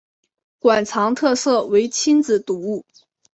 [0.57, 2.83] 馆藏特色为亲子读物。